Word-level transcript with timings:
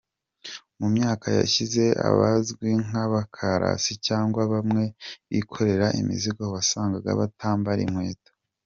Mu 0.79 0.87
myaka 0.95 1.27
yashize 1.39 1.83
abazwi 2.09 2.69
nk’abakarasi 2.85 3.91
cyangwa 4.07 4.41
bamwe 4.53 4.83
bikorera 5.29 5.87
imizigo 5.99 6.43
wasanganga 6.53 7.11
batambara 7.21 7.81
inkweto. 7.87 8.31